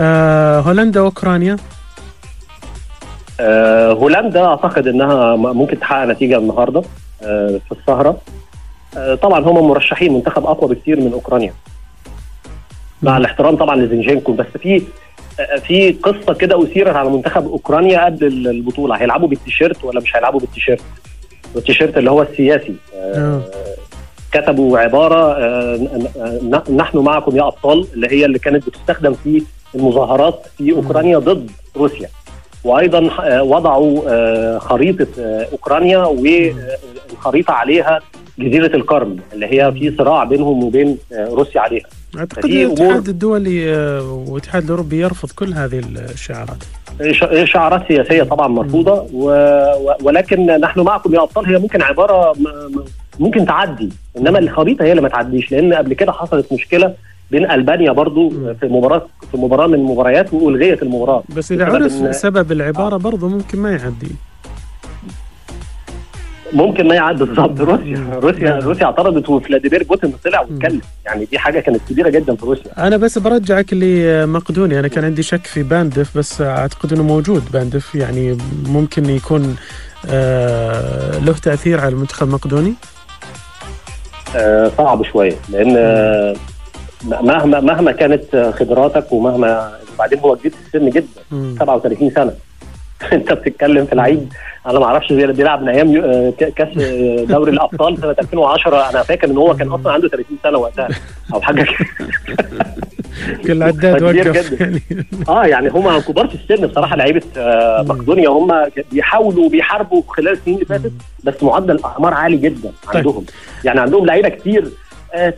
آه 0.00 0.60
هولندا 0.60 1.00
وأوكرانيا؟ 1.00 1.56
آه 3.40 3.92
هولندا 3.92 4.44
أعتقد 4.44 4.86
إنها 4.86 5.36
ممكن 5.36 5.80
تحقق 5.80 6.04
نتيجة 6.04 6.36
النهارده 6.38 6.82
آه 7.22 7.60
في 7.68 7.72
السهرة. 7.80 8.16
آه 8.96 9.14
طبعا 9.14 9.40
هم 9.40 9.68
مرشحين 9.68 10.12
منتخب 10.12 10.46
أقوى 10.46 10.74
بكتير 10.74 11.00
من 11.00 11.12
أوكرانيا. 11.12 11.52
مع. 13.02 13.16
الاحترام 13.16 13.56
طبعا 13.56 13.76
لزنجينكو 13.76 14.32
بس 14.32 14.46
في 14.62 14.82
آه، 15.40 15.56
في 15.58 15.92
قصة 15.92 16.34
كده 16.34 16.62
أثيرت 16.62 16.96
على 16.96 17.10
منتخب 17.10 17.46
أوكرانيا 17.46 18.04
قبل 18.04 18.26
ال- 18.26 18.48
البطولة. 18.48 18.94
هيلعبوا 18.96 19.28
بالتيشيرت 19.28 19.84
ولا 19.84 20.00
مش 20.00 20.16
هيلعبوا 20.16 20.40
بالتيشيرت؟ 20.40 20.80
والتيشيرت 21.54 21.98
اللي 21.98 22.10
هو 22.10 22.22
السياسي. 22.22 22.74
آه 22.94 23.16
آه. 23.16 23.42
كتبوا 24.32 24.78
عبارة 24.78 25.32
آه، 25.32 26.62
نحن 26.70 26.98
معكم 26.98 27.36
يا 27.36 27.42
أبطال 27.46 27.86
اللي 27.94 28.08
هي 28.10 28.24
اللي 28.24 28.38
كانت 28.38 28.66
بتستخدم 28.66 29.14
في 29.14 29.42
المظاهرات 29.74 30.42
في 30.58 30.72
أوكرانيا 30.72 31.18
ضد 31.18 31.50
روسيا 31.76 32.08
وأيضا 32.64 33.10
آه، 33.22 33.42
وضعوا 33.42 34.02
آه، 34.08 34.58
خريطة 34.58 35.06
آه، 35.18 35.46
أوكرانيا 35.52 35.98
والخريطة 35.98 37.52
عليها 37.52 38.00
جزيرة 38.38 38.76
القرم 38.76 39.16
اللي 39.32 39.46
هي 39.46 39.72
في 39.72 39.94
صراع 39.98 40.24
بينهم 40.24 40.64
وبين 40.64 40.98
روسيا 41.12 41.60
عليها 41.60 41.86
أعتقد 42.18 42.44
الاتحاد 42.44 43.08
الدولي 43.08 43.70
والاتحاد 44.28 44.62
الأوروبي 44.62 45.00
يرفض 45.00 45.30
كل 45.30 45.52
هذه 45.52 45.82
الشعارات 46.12 46.64
شعارات 47.44 47.88
سياسية 47.88 48.22
طبعا 48.22 48.48
مرفوضة. 48.48 49.06
ولكن 50.02 50.46
نحن 50.46 50.80
معكم 50.80 51.14
يا 51.14 51.22
أبطال 51.22 51.46
هي 51.46 51.58
ممكن 51.58 51.82
عبارة 51.82 52.32
ممكن 53.20 53.46
تعدي 53.46 53.88
إنما 54.18 54.38
الخريطة 54.38 54.84
هي 54.84 54.90
اللي 54.90 55.02
ما 55.02 55.08
تعديش 55.08 55.52
لأن 55.52 55.74
قبل 55.74 55.94
كده 55.94 56.12
حصلت 56.12 56.52
مشكلة 56.52 56.94
بين 57.30 57.50
ألبانيا 57.50 57.92
برضو 57.92 58.30
في 58.30 58.66
مباراه 58.66 59.06
في 59.30 59.36
مباراة 59.36 59.66
من 59.66 59.74
المباريات 59.74 60.34
وألغيت 60.34 60.82
المباراة. 60.82 61.22
بس 61.36 61.52
إذا 61.52 61.64
عرف 61.64 62.16
سبب 62.16 62.52
العبارة 62.52 62.96
برضه 62.96 63.28
ممكن 63.28 63.58
ما 63.58 63.70
يعدي. 63.70 64.10
ممكن 66.52 66.88
ما 66.88 66.94
يعدي 66.94 67.24
بالظبط 67.24 67.60
روسيا. 67.60 68.10
روسيا 68.12 68.58
روسيا 68.58 68.84
اعترضت 68.84 69.28
وفلاديمير 69.28 69.82
بوتين 69.82 70.12
طلع 70.24 70.40
واتكلم. 70.40 70.80
يعني 71.06 71.24
دي 71.24 71.38
حاجة 71.38 71.60
كانت 71.60 71.80
كبيرة 71.90 72.08
جدا 72.08 72.34
في 72.36 72.46
روسيا. 72.46 72.86
أنا 72.86 72.96
بس 72.96 73.18
برجعك 73.18 73.72
لمقدونيا 73.72 74.80
أنا 74.80 74.88
كان 74.88 75.04
عندي 75.04 75.22
شك 75.22 75.46
في 75.46 75.62
باندف 75.62 76.18
بس 76.18 76.40
أعتقد 76.40 76.92
إنه 76.92 77.02
موجود. 77.02 77.42
باندف 77.52 77.94
يعني 77.94 78.38
ممكن 78.66 79.10
يكون 79.10 79.56
آه 80.10 81.18
له 81.18 81.32
تأثير 81.32 81.80
على 81.80 81.88
المنتخب 81.88 82.26
المقدوني؟ 82.26 82.74
آه، 84.36 84.70
صعب 84.78 85.02
شوية 85.02 85.36
لأن 85.48 85.74
آه، 85.76 86.34
مهما 87.06 87.60
مهما 87.60 87.92
كانت 87.92 88.52
خبراتك 88.58 89.12
ومهما 89.12 89.72
وبعدين 89.94 90.18
هو 90.18 90.36
كبير 90.36 90.52
في 90.52 90.76
السن 90.76 90.90
جدا 90.90 91.22
مم. 91.30 91.56
37 91.58 92.10
سنة 92.10 92.32
انت 93.12 93.32
بتتكلم 93.32 93.86
في 93.86 93.94
لعيب 93.94 94.28
أنا 94.66 94.78
ما 94.78 94.84
أعرفش 94.84 95.12
زي 95.12 95.22
اللي 95.22 95.32
بيلعب 95.32 95.62
من 95.62 95.68
أيام 95.68 96.30
كأس 96.56 96.68
دوري 97.32 97.50
الأبطال 97.52 97.98
سنة 97.98 98.10
2010 98.18 98.90
أنا 98.90 99.02
فاكر 99.02 99.30
إن 99.30 99.36
هو 99.36 99.56
كان 99.56 99.68
أصلا 99.68 99.92
عنده 99.92 100.08
30 100.08 100.36
سنة 100.42 100.58
وقتها 100.58 100.88
أو 101.34 101.40
حاجة 101.40 101.62
كده. 101.62 101.86
كل 103.46 103.62
عداد 103.62 103.96
كبير 103.96 104.28
وقف. 104.28 104.60
يعني 104.60 104.82
آه 105.28 105.46
يعني 105.46 105.68
هم 105.68 105.98
كبار 105.98 106.28
في 106.28 106.34
السن 106.34 106.66
بصراحة 106.66 106.96
لعيبة 106.96 107.22
آه،. 107.36 107.82
مقدونيا 107.82 108.28
هم 108.28 108.52
بيحاولوا 108.92 109.46
وبيحاربوا 109.46 110.02
خلال 110.08 110.32
السنين 110.32 110.56
اللي 110.56 110.66
فاتت 110.66 110.92
بس 111.24 111.42
معدل 111.42 111.74
الأعمار 111.74 112.14
عالي 112.14 112.36
جدا 112.36 112.70
طيب. 112.86 112.96
عندهم 112.96 113.24
يعني 113.64 113.80
عندهم 113.80 114.06
لعيبة 114.06 114.28
كتير 114.28 114.64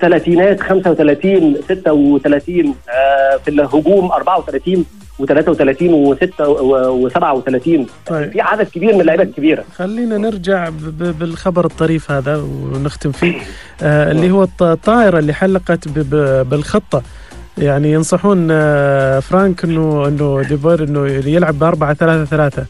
ثلاثينات 0.00 0.60
35 0.60 1.56
36 1.68 2.74
آه، 2.90 3.36
في 3.44 3.48
الهجوم 3.50 4.12
34 4.12 4.84
و33 5.22 5.24
و6 5.80 6.28
و37 6.40 7.80
طيب. 8.06 8.30
في 8.32 8.40
عدد 8.40 8.68
كبير 8.68 8.94
من 8.94 9.00
اللعيبة 9.00 9.22
الكبيرة. 9.22 9.64
خلينا 9.76 10.18
نرجع 10.18 10.68
بالخبر 10.98 11.64
الطريف 11.64 12.10
هذا 12.10 12.36
ونختم 12.36 13.12
فيه 13.12 13.34
آه 13.82 14.10
اللي 14.10 14.30
هو 14.30 14.42
الط- 14.42 14.62
الطائرة 14.62 15.18
اللي 15.18 15.32
حلقت 15.32 15.88
ب- 15.88 16.10
ب- 16.14 16.48
بالخطة. 16.50 17.02
يعني 17.58 17.92
ينصحون 17.92 18.48
آه 18.50 19.20
فرانك 19.20 19.64
انه 19.64 20.08
إنه 20.08 20.42
ديبور 20.48 20.82
إنه 20.84 21.06
يلعب 21.06 21.58
ب 21.58 21.62
4 21.62 21.94
3 21.94 22.24
3 22.24 22.66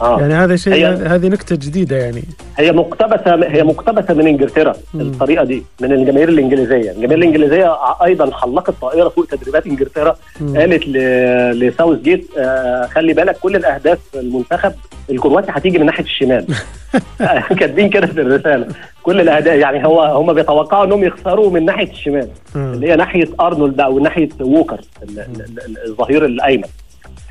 آه. 0.00 0.20
يعني 0.20 0.34
هذا 0.34 0.56
شيء 0.56 0.72
هي- 0.74 0.86
هذه 0.86 1.28
نكتة 1.28 1.56
جديدة 1.56 1.96
يعني. 1.96 2.22
هي 2.58 2.72
مقتبسة 2.72 3.34
هي 3.48 3.62
مقتبسة 3.64 4.14
من 4.14 4.26
إنجلترا 4.26 4.72
مم. 4.94 5.00
الطريقة 5.00 5.44
دي 5.44 5.62
من 5.80 5.92
الجماهير 5.92 6.28
الإنجليزية، 6.28 6.90
الجماهير 6.90 7.18
الإنجليزية 7.18 7.76
أيضا 8.04 8.30
حلقت 8.36 8.74
طائرة 8.82 9.08
فوق 9.08 9.26
تدريبات 9.26 9.66
إنجلترا. 9.66 10.16
مم. 10.40 10.56
قالت 10.56 10.88
ل- 10.88 11.58
لساوث 11.68 11.98
جيت 11.98 12.26
آه 12.38 12.86
خلي 12.86 13.12
بالك 13.14 13.36
كل 13.38 13.56
الأهداف 13.56 13.98
المنتخب 14.14 14.72
الكرواتي 15.10 15.46
هتيجي 15.50 15.78
من 15.78 15.86
ناحية 15.86 16.04
الشمال. 16.04 16.46
كاتبين 17.60 17.88
كده 17.90 18.06
في 18.06 18.20
الرسالة. 18.20 18.66
كل 19.02 19.20
الأهداف 19.20 19.54
يعني 19.58 19.86
هو 19.86 20.02
هم 20.02 20.32
بيتوقعوا 20.32 20.84
إنهم 20.84 21.04
يخسروا 21.04 21.50
من 21.50 21.64
ناحية 21.64 21.90
الشمال 21.90 22.28
آه. 22.56 22.72
اللي 22.72 22.90
هي 22.92 22.96
ناحية 22.96 23.28
أرنولد 23.40 23.80
أو 23.80 23.98
ناحية 23.98 24.28
ووكر 24.40 24.80
ال- 25.02 25.18
ال- 25.18 25.58
ال- 25.66 25.78
الظهير 25.88 26.24
الأيمن. 26.24 26.64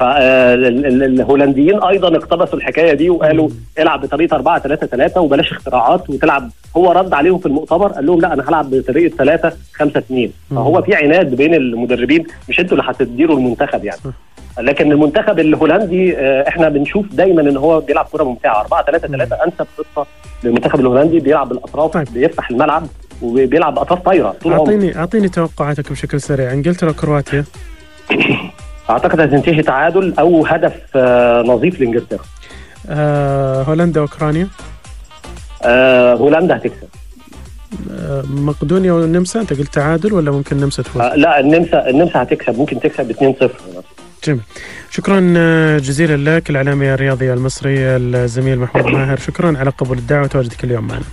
فالهولنديين 0.02 1.84
أيضا 1.84 2.18
اقتبسوا 2.18 2.60
الحكاية 2.60 2.94
دي 2.94 3.10
وقالوا 3.10 3.50
العب 3.80 4.02
بطريقة 4.02 4.36
4 4.36 4.60
3 4.60 4.88
3 4.88 5.22
وبلاش 5.22 5.52
اختراعات 5.52 6.10
وتلعب. 6.10 6.50
هو 6.78 6.92
رد 6.92 7.14
عليهم 7.14 7.38
في 7.38 7.46
المؤتمر 7.46 7.88
قال 7.88 8.06
لهم 8.06 8.22
لا 8.22 8.34
أنا 8.34 8.50
هلعب 8.50 8.70
بطريقة 8.70 9.16
3 9.16 9.54
5 9.74 10.00
2 10.00 10.32
فهو 10.50 10.82
في 10.82 10.96
عناد 10.96 11.36
بين 11.36 11.54
المدربين 11.54 12.24
مش 12.50 12.60
أنتوا 12.60 12.78
اللي 12.78 12.92
هتديروا 12.92 13.38
المنتخب 13.38 13.86
يعني. 13.86 14.00
لكن 14.60 14.92
المنتخب 14.92 15.40
الهولندي 15.40 16.18
آه، 16.18 16.48
إحنا 16.48 16.70
بنشوف 16.70 17.06
دايما 17.14 17.42
إن 17.42 17.58
هو 17.58 17.80
بيلعب 17.80 18.06
كرة 18.12 18.24
ممتعة. 18.24 18.62
4 18.62 18.86
3 18.86 19.08
3 19.08 19.36
أنسب 19.36 19.68
خطة 19.78 20.08
للمنتخب 20.44 20.80
الهولندي. 20.80 21.20
بيلعب 21.20 21.50
بالأطراف 21.50 21.92
طيب. 21.92 22.08
بيفتح 22.14 22.50
الملعب 22.50 22.84
وبيلعب 23.22 23.76
باطراف 23.76 24.00
طايرة 24.00 24.36
طول 24.44 24.54
اعطيني 24.54 24.98
أعطيني 24.98 25.30
توقعاتك 25.30 25.92
بشكل 25.92 26.22
سريع. 26.22 26.54
إنجلترا 26.54 26.92
كرواتيا؟ 26.92 27.46
أعتقد 28.92 29.20
هتنتهي 29.20 29.62
تعادل 29.62 30.14
أو 30.20 30.46
هدف 30.46 30.74
آه، 30.96 31.42
نظيف 31.42 31.80
لإنجلترا. 31.80 32.20
آه 32.90 33.64
هولندا 33.64 34.00
وأوكرانيا؟ 34.02 34.48
آه، 35.64 36.14
هولندا 36.14 36.56
هتكسب. 36.58 36.88
مقدونيا 38.30 38.94
والنمسا 38.94 39.42
أنت 39.42 39.54
قلت 39.54 39.74
تعادل 39.74 40.14
ولا 40.14 40.32
ممكن 40.32 40.56
النمسا 40.56 40.84
تفوز؟ 40.84 41.02
آه، 41.02 41.16
لا 41.16 41.40
النمسا 41.40 41.90
النمسا 41.90 42.22
هتكسب 42.24 42.58
ممكن 42.60 42.80
تكسب 42.80 43.12
2-0 43.12 43.50
جميل. 44.24 44.42
شكرا 44.90 45.20
جزيلا 45.78 46.38
لك 46.38 46.50
الإعلامي 46.50 46.94
الرياضي 46.94 47.34
المصري 47.34 47.80
الزميل 47.80 48.60
محمود 48.60 48.86
ماهر. 48.86 49.18
شكرا 49.18 49.58
على 49.58 49.70
قبول 49.70 49.98
الدعوة 49.98 50.24
وتواجدك 50.24 50.64
اليوم 50.64 50.88
معنا. 50.88 51.04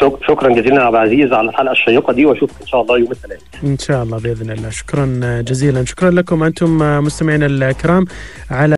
شك- 0.00 0.18
شكرا 0.28 0.48
جزيلا 0.54 0.74
يا 0.76 0.80
عبد 0.82 0.94
العزيز 0.94 1.32
على 1.32 1.48
الحلقة 1.48 1.72
الشيقة 1.72 2.12
دي 2.12 2.26
وأشوفك 2.26 2.54
إن 2.62 2.66
شاء 2.66 2.80
الله 2.82 2.98
يوم 2.98 3.10
الثلاثاء 3.10 3.44
إن 3.64 3.78
شاء 3.78 4.02
الله 4.02 4.18
بإذن 4.18 4.50
الله. 4.50 4.70
شكرا 4.70 5.20
آه، 5.24 5.40
جزيلا. 5.40 5.84
شكرا 5.84 6.10
لكم 6.10 6.42
أنتم 6.42 6.82
آه، 6.82 7.00
مستمعينا 7.00 7.46
الكرام 7.46 8.04
على 8.50 8.74